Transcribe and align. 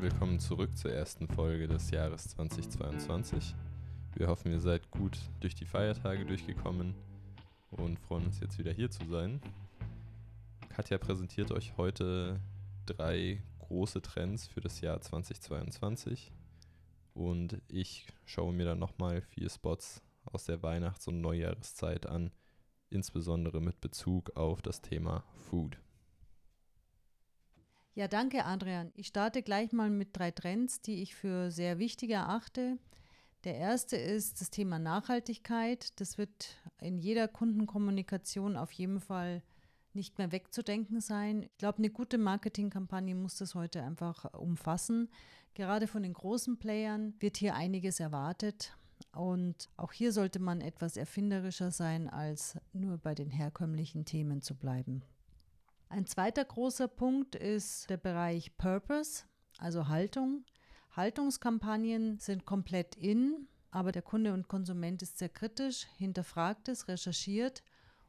Willkommen 0.00 0.38
zurück 0.38 0.76
zur 0.76 0.92
ersten 0.92 1.26
Folge 1.26 1.66
des 1.66 1.90
Jahres 1.90 2.28
2022. 2.28 3.56
Wir 4.14 4.28
hoffen, 4.28 4.52
ihr 4.52 4.60
seid 4.60 4.88
gut 4.92 5.18
durch 5.40 5.56
die 5.56 5.64
Feiertage 5.64 6.24
durchgekommen 6.24 6.94
und 7.72 7.98
freuen 7.98 8.26
uns 8.26 8.38
jetzt 8.38 8.60
wieder 8.60 8.70
hier 8.70 8.92
zu 8.92 9.04
sein. 9.10 9.40
Katja 10.68 10.98
präsentiert 10.98 11.50
euch 11.50 11.76
heute 11.76 12.38
drei 12.86 13.42
große 13.58 14.00
Trends 14.00 14.46
für 14.46 14.60
das 14.60 14.80
Jahr 14.80 15.00
2022 15.00 16.30
und 17.14 17.60
ich 17.66 18.06
schaue 18.24 18.52
mir 18.52 18.66
dann 18.66 18.78
nochmal 18.78 19.20
vier 19.20 19.50
Spots 19.50 20.00
aus 20.26 20.44
der 20.44 20.62
Weihnachts- 20.62 21.08
und 21.08 21.20
Neujahreszeit 21.20 22.06
an, 22.06 22.30
insbesondere 22.90 23.60
mit 23.60 23.80
Bezug 23.80 24.36
auf 24.36 24.62
das 24.62 24.80
Thema 24.80 25.24
Food. 25.50 25.76
Ja, 27.98 28.06
danke, 28.06 28.44
Adrian. 28.44 28.92
Ich 28.94 29.08
starte 29.08 29.42
gleich 29.42 29.72
mal 29.72 29.90
mit 29.90 30.16
drei 30.16 30.30
Trends, 30.30 30.80
die 30.80 31.02
ich 31.02 31.16
für 31.16 31.50
sehr 31.50 31.80
wichtig 31.80 32.10
erachte. 32.10 32.78
Der 33.42 33.56
erste 33.56 33.96
ist 33.96 34.40
das 34.40 34.50
Thema 34.50 34.78
Nachhaltigkeit. 34.78 35.98
Das 35.98 36.16
wird 36.16 36.54
in 36.80 37.00
jeder 37.00 37.26
Kundenkommunikation 37.26 38.56
auf 38.56 38.70
jeden 38.70 39.00
Fall 39.00 39.42
nicht 39.94 40.16
mehr 40.16 40.30
wegzudenken 40.30 41.00
sein. 41.00 41.42
Ich 41.42 41.58
glaube, 41.58 41.78
eine 41.78 41.90
gute 41.90 42.18
Marketingkampagne 42.18 43.16
muss 43.16 43.34
das 43.38 43.56
heute 43.56 43.82
einfach 43.82 44.32
umfassen. 44.32 45.10
Gerade 45.54 45.88
von 45.88 46.04
den 46.04 46.12
großen 46.12 46.56
Playern 46.56 47.14
wird 47.18 47.36
hier 47.36 47.56
einiges 47.56 47.98
erwartet. 47.98 48.76
Und 49.10 49.70
auch 49.76 49.90
hier 49.90 50.12
sollte 50.12 50.38
man 50.38 50.60
etwas 50.60 50.96
erfinderischer 50.96 51.72
sein, 51.72 52.08
als 52.08 52.56
nur 52.72 52.98
bei 52.98 53.16
den 53.16 53.30
herkömmlichen 53.30 54.04
Themen 54.04 54.40
zu 54.40 54.54
bleiben. 54.54 55.02
Ein 55.90 56.06
zweiter 56.06 56.44
großer 56.44 56.86
Punkt 56.86 57.34
ist 57.34 57.88
der 57.88 57.96
Bereich 57.96 58.56
Purpose, 58.58 59.24
also 59.58 59.88
Haltung. 59.88 60.44
Haltungskampagnen 60.94 62.18
sind 62.18 62.44
komplett 62.44 62.94
in, 62.94 63.48
aber 63.70 63.90
der 63.90 64.02
Kunde 64.02 64.34
und 64.34 64.48
Konsument 64.48 65.00
ist 65.00 65.18
sehr 65.18 65.30
kritisch, 65.30 65.86
hinterfragt 65.96 66.68
es, 66.68 66.88
recherchiert 66.88 67.62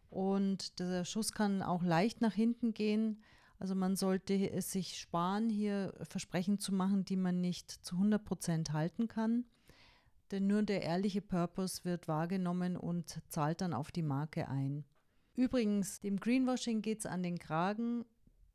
und 0.10 0.80
der 0.80 1.06
Schuss 1.06 1.32
kann 1.32 1.62
auch 1.62 1.84
leicht 1.84 2.20
nach 2.20 2.34
hinten 2.34 2.74
gehen. 2.74 3.24
Also 3.60 3.76
man 3.76 3.96
sollte 3.96 4.34
es 4.52 4.72
sich 4.72 4.98
sparen, 4.98 5.50
hier 5.50 5.94
Versprechen 6.02 6.60
zu 6.60 6.74
machen, 6.74 7.06
die 7.06 7.18
man 7.18 7.40
nicht 7.40 7.72
zu 7.72 7.96
100 7.96 8.24
Prozent 8.24 8.74
halten 8.74 9.08
kann. 9.08 9.46
Denn 10.32 10.48
nur 10.48 10.64
der 10.64 10.84
ehrliche 10.84 11.22
Purpose 11.22 11.86
wird 11.86 12.08
wahrgenommen 12.08 12.76
und 12.76 13.22
zahlt 13.30 13.62
dann 13.62 13.74
auf 13.74 13.92
die 13.92 14.04
Marke 14.04 14.48
ein. 14.50 14.86
Übrigens, 15.40 16.02
dem 16.02 16.20
Greenwashing 16.20 16.82
geht 16.82 17.00
es 17.00 17.06
an 17.06 17.24
den 17.24 17.40
Kragen, 17.40 18.04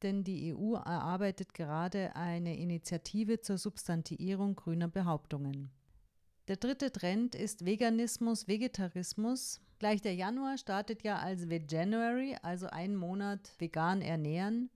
denn 0.02 0.22
die 0.22 0.54
EU 0.54 0.74
erarbeitet 0.74 1.54
gerade 1.54 2.14
eine 2.14 2.58
Initiative 2.58 3.40
zur 3.40 3.56
Substantiierung 3.56 4.54
grüner 4.54 4.88
Behauptungen. 4.88 5.70
Der 6.46 6.56
dritte 6.56 6.92
Trend 6.92 7.34
ist 7.34 7.64
Veganismus, 7.64 8.48
Vegetarismus. 8.48 9.62
Gleich 9.78 10.02
der 10.02 10.14
Januar 10.14 10.58
startet 10.58 11.02
ja 11.04 11.16
als 11.20 11.48
Veganuary, 11.48 12.36
also 12.42 12.66
einen 12.66 12.96
Monat 12.96 13.54
vegan 13.58 14.02
ernähren. 14.02 14.68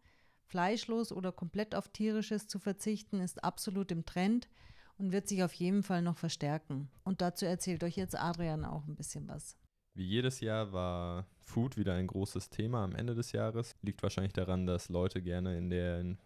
Fleischlos 0.46 1.12
oder 1.12 1.30
komplett 1.30 1.74
auf 1.74 1.88
tierisches 1.88 2.48
zu 2.48 2.58
verzichten 2.58 3.20
ist 3.20 3.44
absolut 3.44 3.92
im 3.92 4.06
Trend 4.06 4.48
und 4.96 5.12
wird 5.12 5.28
sich 5.28 5.42
auf 5.42 5.52
jeden 5.52 5.82
Fall 5.82 6.00
noch 6.00 6.16
verstärken. 6.16 6.88
Und 7.04 7.20
dazu 7.20 7.44
erzählt 7.44 7.84
euch 7.84 7.96
jetzt 7.98 8.18
Adrian 8.18 8.64
auch 8.64 8.86
ein 8.86 8.96
bisschen 8.96 9.28
was. 9.28 9.58
Wie 9.98 10.04
jedes 10.04 10.38
Jahr 10.38 10.72
war 10.72 11.26
Food 11.40 11.76
wieder 11.76 11.94
ein 11.94 12.06
großes 12.06 12.50
Thema 12.50 12.84
am 12.84 12.94
Ende 12.94 13.16
des 13.16 13.32
Jahres. 13.32 13.74
Liegt 13.82 14.00
wahrscheinlich 14.00 14.32
daran, 14.32 14.64
dass 14.64 14.90
Leute 14.90 15.20
gerne 15.20 15.58
in 15.58 15.70
den 15.70 16.18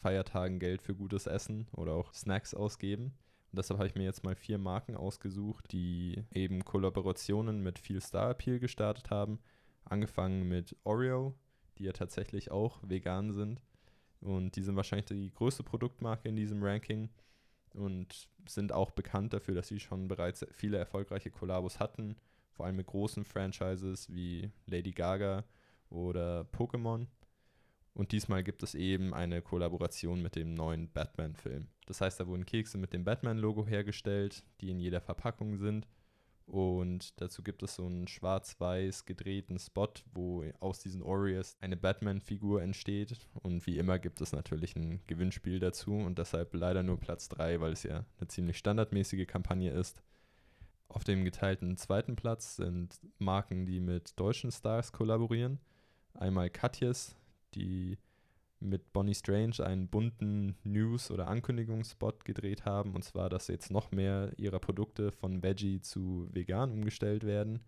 Feiertagen 0.00 0.58
Geld 0.58 0.82
für 0.82 0.96
gutes 0.96 1.28
Essen 1.28 1.68
oder 1.76 1.92
auch 1.92 2.12
Snacks 2.12 2.52
ausgeben. 2.52 3.14
Und 3.52 3.58
deshalb 3.58 3.78
habe 3.78 3.86
ich 3.86 3.94
mir 3.94 4.02
jetzt 4.02 4.24
mal 4.24 4.34
vier 4.34 4.58
Marken 4.58 4.96
ausgesucht, 4.96 5.70
die 5.70 6.24
eben 6.32 6.64
Kollaborationen 6.64 7.62
mit 7.62 7.78
viel 7.78 8.00
Star 8.00 8.30
Appeal 8.30 8.58
gestartet 8.58 9.10
haben. 9.10 9.38
Angefangen 9.84 10.48
mit 10.48 10.74
Oreo, 10.82 11.32
die 11.78 11.84
ja 11.84 11.92
tatsächlich 11.92 12.50
auch 12.50 12.80
vegan 12.82 13.34
sind. 13.34 13.62
Und 14.20 14.56
die 14.56 14.64
sind 14.64 14.74
wahrscheinlich 14.74 15.06
die 15.06 15.30
größte 15.32 15.62
Produktmarke 15.62 16.28
in 16.28 16.34
diesem 16.34 16.60
Ranking 16.60 17.08
und 17.74 18.28
sind 18.48 18.72
auch 18.72 18.90
bekannt 18.90 19.32
dafür, 19.32 19.54
dass 19.54 19.68
sie 19.68 19.78
schon 19.78 20.08
bereits 20.08 20.44
viele 20.50 20.78
erfolgreiche 20.78 21.30
Kollabos 21.30 21.78
hatten 21.78 22.16
vor 22.52 22.66
allem 22.66 22.76
mit 22.76 22.86
großen 22.86 23.24
Franchises 23.24 24.12
wie 24.12 24.50
Lady 24.66 24.92
Gaga 24.92 25.44
oder 25.90 26.42
Pokémon. 26.52 27.06
Und 27.94 28.12
diesmal 28.12 28.42
gibt 28.42 28.62
es 28.62 28.74
eben 28.74 29.12
eine 29.12 29.42
Kollaboration 29.42 30.22
mit 30.22 30.34
dem 30.36 30.54
neuen 30.54 30.90
Batman-Film. 30.90 31.68
Das 31.86 32.00
heißt, 32.00 32.18
da 32.20 32.26
wurden 32.26 32.46
Kekse 32.46 32.78
mit 32.78 32.92
dem 32.92 33.04
Batman-Logo 33.04 33.66
hergestellt, 33.66 34.44
die 34.60 34.70
in 34.70 34.80
jeder 34.80 35.00
Verpackung 35.00 35.58
sind. 35.58 35.86
Und 36.46 37.20
dazu 37.20 37.42
gibt 37.42 37.62
es 37.62 37.76
so 37.76 37.86
einen 37.86 38.08
schwarz-weiß 38.08 39.04
gedrehten 39.04 39.58
Spot, 39.58 39.88
wo 40.12 40.44
aus 40.60 40.80
diesen 40.80 41.02
Oreos 41.02 41.56
eine 41.60 41.76
Batman-Figur 41.76 42.62
entsteht. 42.62 43.16
Und 43.34 43.66
wie 43.66 43.78
immer 43.78 43.98
gibt 43.98 44.20
es 44.20 44.32
natürlich 44.32 44.74
ein 44.74 45.00
Gewinnspiel 45.06 45.60
dazu 45.60 45.92
und 45.94 46.18
deshalb 46.18 46.54
leider 46.54 46.82
nur 46.82 46.98
Platz 46.98 47.28
3, 47.28 47.60
weil 47.60 47.72
es 47.72 47.82
ja 47.84 48.04
eine 48.18 48.28
ziemlich 48.28 48.58
standardmäßige 48.58 49.26
Kampagne 49.26 49.70
ist. 49.70 50.02
Auf 50.92 51.04
dem 51.04 51.24
geteilten 51.24 51.78
zweiten 51.78 52.16
Platz 52.16 52.56
sind 52.56 53.00
Marken, 53.18 53.64
die 53.64 53.80
mit 53.80 54.18
deutschen 54.20 54.50
Stars 54.50 54.92
kollaborieren. 54.92 55.58
Einmal 56.12 56.50
Katjes, 56.50 57.16
die 57.54 57.96
mit 58.60 58.92
Bonnie 58.92 59.14
Strange 59.14 59.64
einen 59.64 59.88
bunten 59.88 60.54
News- 60.64 61.10
oder 61.10 61.28
Ankündigungsspot 61.28 62.26
gedreht 62.26 62.66
haben, 62.66 62.94
und 62.94 63.04
zwar, 63.04 63.30
dass 63.30 63.48
jetzt 63.48 63.70
noch 63.70 63.90
mehr 63.90 64.32
ihrer 64.36 64.60
Produkte 64.60 65.12
von 65.12 65.42
Veggie 65.42 65.80
zu 65.80 66.28
vegan 66.30 66.70
umgestellt 66.70 67.24
werden. 67.24 67.60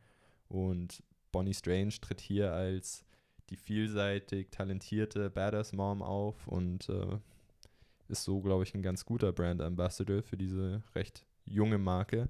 Und 0.49 1.03
Bonnie 1.33 1.55
Strange 1.55 1.95
tritt 2.03 2.21
hier 2.21 2.53
als 2.53 3.07
die 3.49 3.57
vielseitig 3.57 4.51
talentierte 4.51 5.31
Badass 5.31 5.73
Mom 5.73 6.03
auf 6.03 6.47
und 6.47 6.91
äh, 6.91 7.19
ist 8.09 8.25
so, 8.25 8.43
glaube 8.43 8.65
ich, 8.65 8.75
ein 8.75 8.83
ganz 8.83 9.07
guter 9.07 9.33
Brand 9.33 9.63
Ambassador 9.63 10.23
für 10.23 10.37
diese 10.37 10.83
recht 10.95 11.27
junge 11.47 11.79
Marke. 11.79 12.29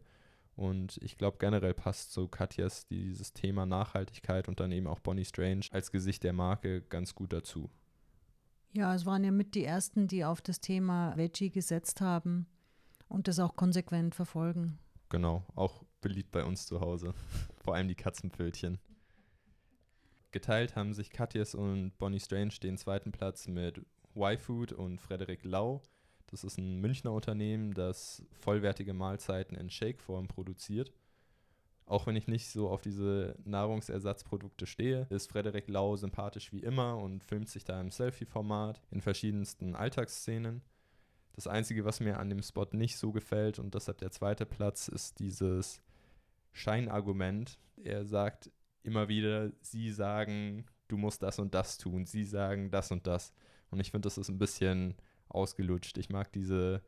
Und 0.56 0.98
ich 1.03 1.19
glaube, 1.19 1.38
generell 1.38 1.75
passt 1.75 2.12
so 2.12 2.28
Katjas 2.28 2.87
dieses 2.87 3.32
Thema 3.32 3.66
Nachhaltigkeit 3.66 4.48
und 4.48 4.60
dann 4.60 4.70
eben 4.70 4.87
auch 4.87 5.00
Bonnie 5.00 5.25
Strange 5.25 5.66
als 5.72 5.91
Gesicht 5.91 6.22
der 6.22 6.32
Marke 6.32 6.82
ganz 6.82 7.15
gut 7.15 7.32
dazu. 7.32 7.70
Ja, 8.72 8.94
es 8.94 9.06
waren 9.06 9.25
ja 9.25 9.31
mit 9.31 9.54
die 9.54 9.64
ersten, 9.64 10.06
die 10.06 10.25
auf 10.25 10.41
das 10.41 10.60
Thema 10.60 11.16
Veggie 11.16 11.50
gesetzt 11.50 12.00
haben 12.00 12.47
und 13.09 13.28
das 13.28 13.38
auch 13.38 13.56
konsequent 13.56 14.14
verfolgen. 14.14 14.78
Genau, 15.09 15.44
auch 15.54 15.84
beliebt 16.00 16.31
bei 16.32 16.44
uns 16.44 16.66
zu 16.66 16.81
Hause. 16.81 17.14
Vor 17.62 17.75
allem 17.75 17.88
die 17.88 17.94
Katzenpfötchen. 17.94 18.78
Geteilt 20.32 20.75
haben 20.75 20.93
sich 20.93 21.10
Katjes 21.10 21.54
und 21.54 21.97
Bonnie 21.98 22.19
Strange 22.19 22.54
den 22.62 22.76
zweiten 22.76 23.12
Platz 23.12 23.47
mit 23.47 23.81
Y-Food 24.16 24.72
und 24.72 25.00
Frederik 25.00 25.44
Lau 25.44 25.82
das 26.27 26.45
ist 26.45 26.59
ein 26.59 26.81
Münchner 26.81 27.12
Unternehmen, 27.12 27.75
das 27.75 28.23
vollwertige 28.33 28.95
Mahlzeiten 28.95 29.57
in 29.57 29.71
Shake-Form 29.71 30.29
produziert. 30.29 30.93
Auch 31.87 32.07
wenn 32.07 32.17
ich 32.17 32.29
nicht 32.29 32.49
so 32.49 32.71
auf 32.71 32.81
diese 32.81 33.37
Nahrungsersatzprodukte 33.45 34.67
stehe, 34.67 35.07
ist 35.11 35.31
Frederik 35.31 35.69
Lau 35.69 35.97
sympathisch 35.97 36.51
wie 36.53 36.62
immer 36.62 36.97
und 36.97 37.23
filmt 37.23 37.49
sich 37.51 37.65
da 37.65 37.79
im 37.81 37.91
Selfie-Format 37.91 38.81
in 38.91 39.03
verschiedensten 39.03 39.75
Alltagsszenen. 39.75 40.62
Das 41.35 41.47
Einzige, 41.47 41.85
was 41.85 42.01
mir 42.01 42.19
an 42.19 42.31
dem 42.31 42.43
Spot 42.43 42.67
nicht 42.73 42.97
so 42.97 43.12
gefällt 43.12 43.59
und 43.59 43.75
deshalb 43.75 43.99
der 43.99 44.12
zweite 44.12 44.47
Platz, 44.47 44.89
ist 44.89 45.19
dieses 45.19 45.83
Scheinargument. 46.53 47.59
Er 47.83 48.06
sagt 48.06 48.51
immer 48.83 49.09
wieder, 49.09 49.53
sie 49.61 49.91
sagen, 49.91 50.65
du 50.89 50.97
musst 50.97 51.23
das 51.23 51.39
und 51.39 51.55
das 51.55 51.77
tun, 51.77 52.06
sie 52.06 52.25
sagen 52.25 52.70
das 52.70 52.91
und 52.93 53.06
das. 53.06 53.32
Und 53.70 53.81
ich 53.81 53.91
finde, 53.91 54.06
das 54.06 54.17
ist 54.17 54.29
ein 54.29 54.38
bisschen 54.38 54.94
ausgelutscht. 55.29 55.99
Ich 55.99 56.09
mag 56.11 56.32
diese 56.32 56.82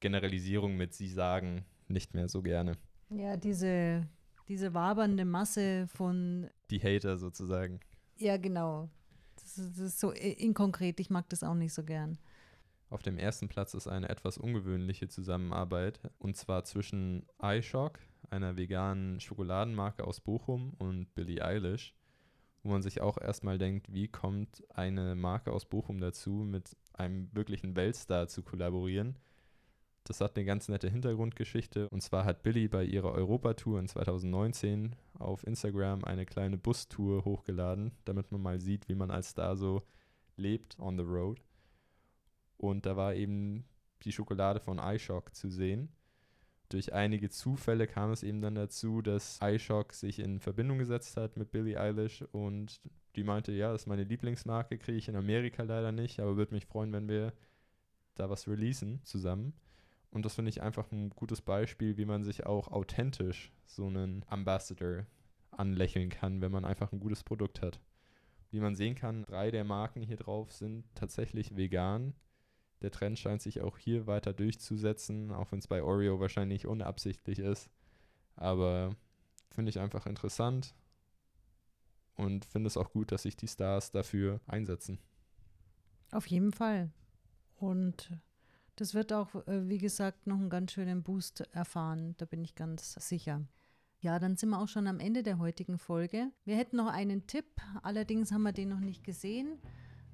Generalisierung 0.00 0.76
mit 0.76 0.94
Sie 0.94 1.08
sagen 1.08 1.64
nicht 1.88 2.14
mehr 2.14 2.28
so 2.28 2.42
gerne. 2.42 2.76
Ja, 3.10 3.36
diese, 3.36 4.08
diese 4.48 4.74
wabernde 4.74 5.24
Masse 5.24 5.86
von. 5.88 6.48
Die 6.70 6.80
Hater 6.80 7.18
sozusagen. 7.18 7.80
Ja, 8.18 8.36
genau. 8.36 8.88
Das 9.36 9.58
ist, 9.58 9.78
das 9.78 9.86
ist 9.86 10.00
so 10.00 10.10
inkonkret. 10.12 11.00
Ich 11.00 11.10
mag 11.10 11.28
das 11.28 11.42
auch 11.42 11.54
nicht 11.54 11.74
so 11.74 11.84
gern. 11.84 12.18
Auf 12.88 13.02
dem 13.02 13.16
ersten 13.16 13.48
Platz 13.48 13.74
ist 13.74 13.88
eine 13.88 14.08
etwas 14.08 14.36
ungewöhnliche 14.36 15.08
Zusammenarbeit 15.08 16.00
und 16.18 16.36
zwar 16.36 16.64
zwischen 16.64 17.26
iShock, 17.42 17.98
einer 18.28 18.56
veganen 18.56 19.18
Schokoladenmarke 19.18 20.04
aus 20.04 20.20
Bochum, 20.20 20.74
und 20.78 21.14
Billie 21.14 21.42
Eilish 21.42 21.94
wo 22.62 22.70
man 22.70 22.82
sich 22.82 23.00
auch 23.00 23.18
erstmal 23.18 23.58
denkt, 23.58 23.92
wie 23.92 24.08
kommt 24.08 24.62
eine 24.70 25.14
Marke 25.14 25.52
aus 25.52 25.64
Bochum 25.64 26.00
dazu, 26.00 26.30
mit 26.30 26.76
einem 26.94 27.28
wirklichen 27.32 27.76
Weltstar 27.76 28.28
zu 28.28 28.42
kollaborieren. 28.42 29.16
Das 30.04 30.20
hat 30.20 30.36
eine 30.36 30.44
ganz 30.44 30.68
nette 30.68 30.90
Hintergrundgeschichte. 30.90 31.88
Und 31.90 32.02
zwar 32.02 32.24
hat 32.24 32.42
Billy 32.42 32.68
bei 32.68 32.84
ihrer 32.84 33.12
Europatour 33.12 33.78
in 33.78 33.86
2019 33.86 34.96
auf 35.18 35.46
Instagram 35.46 36.04
eine 36.04 36.26
kleine 36.26 36.58
Bustour 36.58 37.24
hochgeladen, 37.24 37.92
damit 38.04 38.32
man 38.32 38.42
mal 38.42 38.60
sieht, 38.60 38.88
wie 38.88 38.96
man 38.96 39.10
als 39.10 39.30
Star 39.30 39.56
so 39.56 39.82
lebt 40.36 40.78
on 40.78 40.96
the 40.96 41.04
road. 41.04 41.40
Und 42.56 42.86
da 42.86 42.96
war 42.96 43.14
eben 43.14 43.64
die 44.02 44.12
Schokolade 44.12 44.60
von 44.60 44.78
iShock 44.78 45.34
zu 45.34 45.48
sehen. 45.48 45.88
Durch 46.72 46.94
einige 46.94 47.28
Zufälle 47.28 47.86
kam 47.86 48.12
es 48.12 48.22
eben 48.22 48.40
dann 48.40 48.54
dazu, 48.54 49.02
dass 49.02 49.38
iShock 49.42 49.92
sich 49.92 50.18
in 50.18 50.40
Verbindung 50.40 50.78
gesetzt 50.78 51.18
hat 51.18 51.36
mit 51.36 51.50
Billie 51.50 51.78
Eilish 51.78 52.22
und 52.32 52.80
die 53.14 53.24
meinte, 53.24 53.52
ja, 53.52 53.72
das 53.72 53.82
ist 53.82 53.86
meine 53.86 54.04
Lieblingsmarke, 54.04 54.78
kriege 54.78 54.96
ich 54.96 55.08
in 55.08 55.16
Amerika 55.16 55.64
leider 55.64 55.92
nicht, 55.92 56.18
aber 56.18 56.38
würde 56.38 56.54
mich 56.54 56.64
freuen, 56.64 56.90
wenn 56.94 57.10
wir 57.10 57.34
da 58.14 58.30
was 58.30 58.48
releasen 58.48 59.02
zusammen. 59.04 59.52
Und 60.10 60.24
das 60.24 60.34
finde 60.34 60.48
ich 60.48 60.62
einfach 60.62 60.90
ein 60.92 61.10
gutes 61.10 61.42
Beispiel, 61.42 61.98
wie 61.98 62.06
man 62.06 62.24
sich 62.24 62.46
auch 62.46 62.68
authentisch 62.68 63.52
so 63.66 63.86
einen 63.86 64.24
Ambassador 64.28 65.06
anlächeln 65.50 66.08
kann, 66.08 66.40
wenn 66.40 66.52
man 66.52 66.64
einfach 66.64 66.90
ein 66.92 67.00
gutes 67.00 67.22
Produkt 67.22 67.60
hat. 67.60 67.80
Wie 68.50 68.60
man 68.60 68.76
sehen 68.76 68.94
kann, 68.94 69.24
drei 69.24 69.50
der 69.50 69.64
Marken 69.64 70.00
hier 70.00 70.16
drauf 70.16 70.52
sind 70.52 70.84
tatsächlich 70.94 71.54
vegan. 71.54 72.14
Der 72.82 72.90
Trend 72.90 73.18
scheint 73.18 73.42
sich 73.42 73.60
auch 73.60 73.78
hier 73.78 74.06
weiter 74.06 74.32
durchzusetzen, 74.32 75.30
auch 75.30 75.52
wenn 75.52 75.60
es 75.60 75.68
bei 75.68 75.82
Oreo 75.82 76.20
wahrscheinlich 76.20 76.66
unabsichtlich 76.66 77.38
ist. 77.38 77.70
Aber 78.36 78.96
finde 79.50 79.70
ich 79.70 79.78
einfach 79.78 80.06
interessant 80.06 80.74
und 82.16 82.44
finde 82.44 82.66
es 82.66 82.76
auch 82.76 82.90
gut, 82.90 83.12
dass 83.12 83.22
sich 83.22 83.36
die 83.36 83.48
Stars 83.48 83.90
dafür 83.90 84.40
einsetzen. 84.46 84.98
Auf 86.10 86.26
jeden 86.26 86.52
Fall. 86.52 86.90
Und 87.56 88.10
das 88.76 88.94
wird 88.94 89.12
auch, 89.12 89.34
äh, 89.46 89.68
wie 89.68 89.78
gesagt, 89.78 90.26
noch 90.26 90.38
einen 90.38 90.50
ganz 90.50 90.72
schönen 90.72 91.02
Boost 91.02 91.42
erfahren. 91.52 92.14
Da 92.18 92.24
bin 92.24 92.42
ich 92.42 92.54
ganz 92.54 92.94
sicher. 92.94 93.46
Ja, 94.00 94.18
dann 94.18 94.36
sind 94.36 94.50
wir 94.50 94.60
auch 94.60 94.68
schon 94.68 94.88
am 94.88 94.98
Ende 94.98 95.22
der 95.22 95.38
heutigen 95.38 95.78
Folge. 95.78 96.32
Wir 96.44 96.56
hätten 96.56 96.76
noch 96.76 96.88
einen 96.88 97.26
Tipp, 97.28 97.46
allerdings 97.82 98.32
haben 98.32 98.42
wir 98.42 98.52
den 98.52 98.68
noch 98.68 98.80
nicht 98.80 99.04
gesehen. 99.04 99.58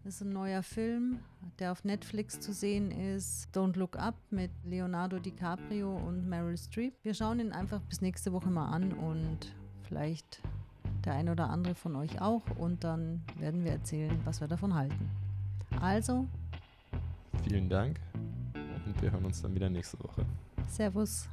Das 0.05 0.15
ist 0.15 0.23
ein 0.23 0.33
neuer 0.33 0.63
Film, 0.63 1.19
der 1.59 1.73
auf 1.73 1.85
Netflix 1.85 2.41
zu 2.41 2.53
sehen 2.53 2.91
ist. 2.91 3.49
Don't 3.55 3.77
Look 3.77 3.97
Up 3.99 4.15
mit 4.31 4.51
Leonardo 4.65 5.19
DiCaprio 5.19 5.95
und 5.97 6.29
Meryl 6.29 6.57
Streep. 6.57 6.95
Wir 7.03 7.15
schauen 7.15 7.41
ihn 7.41 7.53
einfach 7.53 7.81
bis 7.83 8.01
nächste 8.01 8.33
Woche 8.33 8.49
mal 8.49 8.71
an 8.71 8.93
und 8.93 9.55
vielleicht 9.83 10.41
der 11.05 11.15
ein 11.15 11.29
oder 11.29 11.51
andere 11.51 11.75
von 11.75 11.97
euch 11.97 12.21
auch. 12.21 12.43
Und 12.57 12.85
dann 12.85 13.23
werden 13.39 13.65
wir 13.65 13.73
erzählen, 13.73 14.19
was 14.25 14.41
wir 14.41 14.49
davon 14.49 14.75
halten. 14.75 15.11
Also. 15.81 16.27
Vielen 17.45 17.69
Dank 17.69 18.01
und 18.87 19.03
wir 19.03 19.11
hören 19.11 19.25
uns 19.25 19.43
dann 19.43 19.55
wieder 19.55 19.69
nächste 19.69 19.99
Woche. 20.03 20.25
Servus. 20.69 21.29